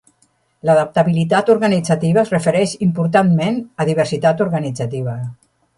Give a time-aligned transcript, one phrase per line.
[0.69, 5.21] L'adaptabilitat organitzativa es refereix importantment a diversitat organitzativa.